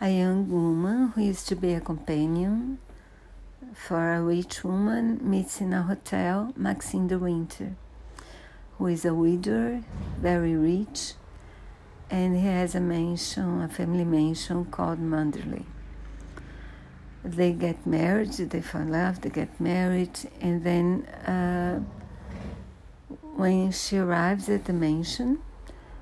a 0.00 0.10
young 0.10 0.48
woman 0.48 1.08
who 1.08 1.22
used 1.22 1.48
to 1.48 1.56
be 1.56 1.74
a 1.74 1.80
companion 1.80 2.78
for 3.74 4.14
a 4.14 4.22
rich 4.22 4.62
woman 4.62 5.18
meets 5.22 5.60
in 5.60 5.72
a 5.72 5.82
hotel 5.82 6.52
Maxim 6.56 7.08
de 7.08 7.18
Winter, 7.18 7.74
who 8.76 8.86
is 8.86 9.04
a 9.04 9.12
widower, 9.12 9.82
very 10.20 10.54
rich, 10.54 11.14
and 12.10 12.36
he 12.36 12.46
has 12.46 12.76
a 12.76 12.80
mansion, 12.80 13.60
a 13.60 13.68
family 13.68 14.04
mansion 14.04 14.64
called 14.66 15.00
Manderley. 15.00 15.64
They 17.24 17.52
get 17.52 17.84
married, 17.84 18.32
they 18.32 18.60
fall 18.60 18.82
in 18.82 18.92
love, 18.92 19.20
they 19.20 19.30
get 19.30 19.60
married, 19.60 20.16
and 20.40 20.62
then 20.62 21.02
uh, 21.26 21.80
when 23.34 23.72
she 23.72 23.98
arrives 23.98 24.48
at 24.48 24.64
the 24.66 24.72
mansion, 24.72 25.40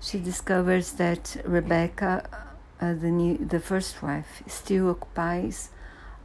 she 0.00 0.20
discovers 0.20 0.92
that 0.92 1.36
Rebecca 1.44 2.49
uh, 2.80 2.94
the 2.94 3.10
new 3.10 3.36
the 3.36 3.60
first 3.60 4.02
wife 4.02 4.42
still 4.46 4.90
occupies 4.90 5.70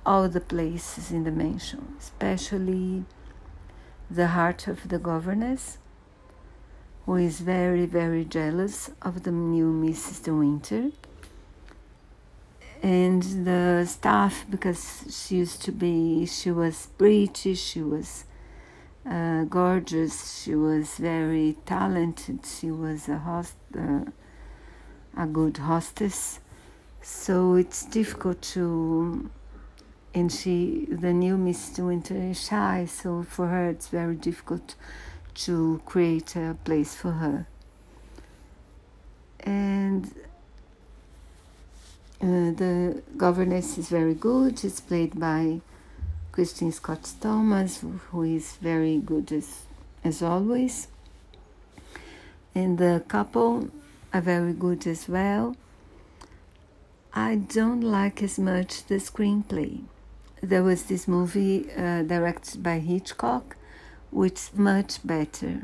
all 0.05 0.29
the 0.29 0.41
places 0.41 1.11
in 1.11 1.23
the 1.23 1.31
mansion, 1.31 1.95
especially 1.99 3.03
the 4.09 4.27
heart 4.27 4.67
of 4.67 4.87
the 4.89 4.99
governess, 4.99 5.77
who 7.05 7.15
is 7.15 7.39
very 7.41 7.85
very 7.85 8.23
jealous 8.23 8.91
of 9.01 9.23
the 9.23 9.31
new 9.31 9.71
Mrs. 9.71 10.23
De 10.23 10.33
Winter, 10.33 10.91
and 12.81 13.23
the 13.45 13.85
staff 13.85 14.45
because 14.49 15.05
she 15.09 15.37
used 15.37 15.61
to 15.63 15.71
be 15.71 16.25
she 16.25 16.51
was 16.51 16.87
pretty, 16.97 17.55
she 17.55 17.81
was. 17.81 18.25
Uh, 19.07 19.43
gorgeous. 19.43 20.41
She 20.41 20.55
was 20.55 20.97
very 20.97 21.57
talented. 21.67 22.39
She 22.43 22.71
was 22.71 23.07
a 23.07 23.19
host, 23.19 23.53
uh, 23.77 24.05
a 25.15 25.27
good 25.27 25.57
hostess, 25.57 26.39
so 27.07 27.53
it's 27.53 27.85
difficult 27.85 28.41
to 28.41 29.29
and 30.15 30.31
she 30.31 30.87
the 30.89 31.13
new 31.13 31.37
miss 31.37 31.77
winter 31.77 32.15
is 32.15 32.47
shy 32.47 32.85
so 32.85 33.21
for 33.21 33.47
her 33.47 33.69
it's 33.69 33.89
very 33.89 34.15
difficult 34.15 34.73
to 35.35 35.81
create 35.85 36.35
a 36.35 36.57
place 36.63 36.95
for 36.95 37.11
her. 37.11 37.45
And 39.41 40.05
uh, 42.21 42.55
the 42.55 43.03
governess 43.17 43.77
is 43.77 43.89
very 43.89 44.15
good. 44.15 44.63
It's 44.63 44.79
played 44.79 45.19
by 45.19 45.61
Kristin 46.31 46.73
Scott 46.73 47.07
Thomas 47.21 47.83
who 48.09 48.23
is 48.23 48.55
very 48.61 48.97
good 48.97 49.31
as 49.31 49.63
as 50.03 50.23
always. 50.23 50.87
And 52.55 52.77
the 52.77 53.03
couple 53.07 53.69
are 54.13 54.21
very 54.21 54.53
good 54.53 54.87
as 54.87 55.09
well 55.09 55.55
I 57.17 57.35
don't 57.35 57.79
like 57.79 58.21
as 58.21 58.37
much 58.37 58.87
the 58.87 58.95
screenplay. 58.95 59.83
There 60.43 60.63
was 60.63 60.83
this 60.83 61.07
movie 61.07 61.71
uh, 61.71 62.03
directed 62.03 62.61
by 62.61 62.79
Hitchcock, 62.79 63.55
which 64.11 64.33
is 64.33 64.51
much 64.53 64.99
better. 65.07 65.63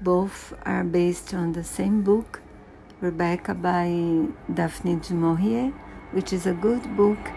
Both 0.00 0.54
are 0.64 0.82
based 0.82 1.32
on 1.32 1.52
the 1.52 1.62
same 1.62 2.02
book, 2.02 2.40
Rebecca 3.00 3.54
by 3.54 4.26
Daphne 4.52 4.96
du 4.96 5.14
Maurier, 5.14 5.72
which 6.10 6.32
is 6.32 6.46
a 6.46 6.52
good 6.52 6.96
book, 6.96 7.30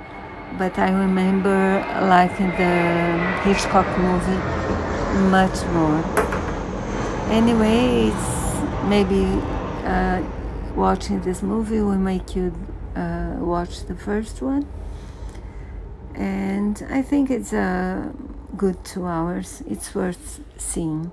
but 0.57 0.79
I 0.79 0.89
remember 0.89 1.85
liking 2.01 2.49
the 2.57 3.41
Hitchcock 3.43 3.85
movie 3.99 4.41
much 5.29 5.63
more. 5.75 6.03
Anyway, 7.29 8.11
maybe 8.89 9.23
uh, 9.85 10.23
watching 10.75 11.21
this 11.21 11.43
movie 11.43 11.81
will 11.81 11.95
make 11.99 12.35
you 12.35 12.51
uh, 12.95 13.35
watch 13.39 13.85
the 13.85 13.95
first 13.95 14.41
one, 14.41 14.65
and 16.15 16.85
I 16.89 17.01
think 17.01 17.29
it's 17.29 17.53
a 17.53 18.13
good 18.57 18.83
two 18.83 19.05
hours. 19.05 19.63
It's 19.67 19.93
worth 19.95 20.41
seeing. 20.57 21.11